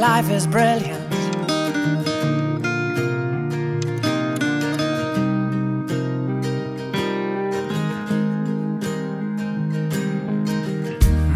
[0.00, 1.10] life is brilliant.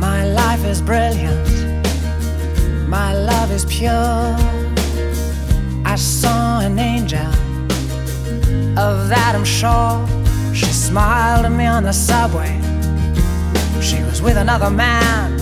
[0.01, 1.47] My life is brilliant.
[2.89, 3.93] My love is pure.
[5.85, 7.29] I saw an angel,
[8.79, 9.95] of that I'm sure.
[10.55, 12.59] She smiled at me on the subway.
[13.83, 15.37] She was with another man,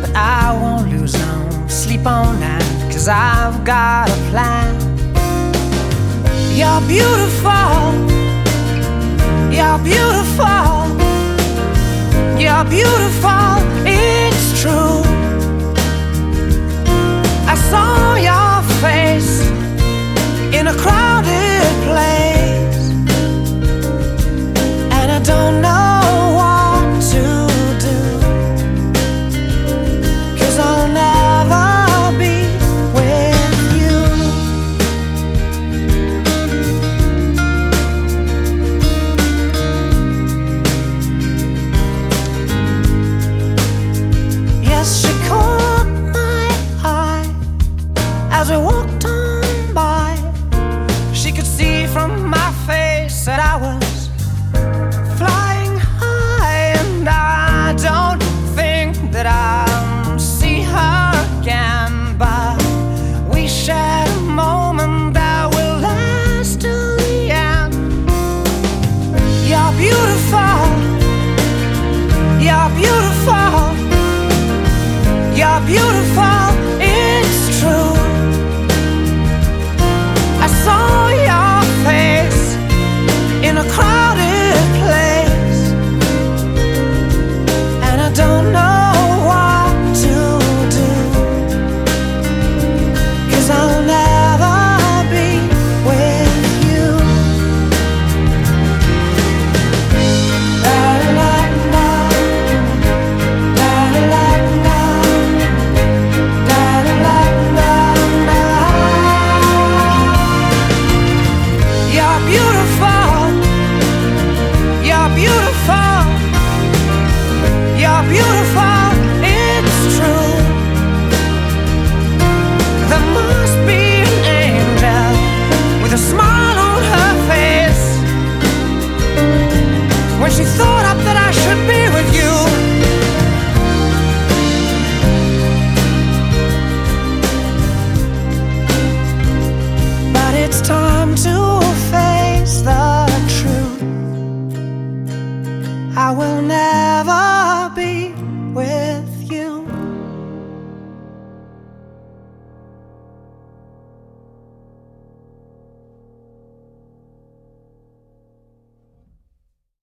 [0.00, 4.74] but I won't lose no sleep all that, cause I've got a plan.
[6.56, 8.13] You're beautiful.